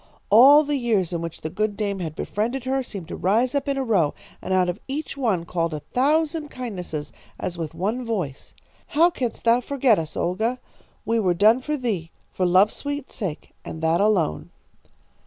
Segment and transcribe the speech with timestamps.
[0.31, 3.67] All the years in which the good dame had befriended her seemed to rise up
[3.67, 8.03] in a row, and out of each one called a thousand kindnesses as with one
[8.03, 8.55] voice:
[8.87, 10.59] 'How canst thou forget us, Olga?
[11.05, 14.49] We were done for thee, for love's sweet sake, and that alone.'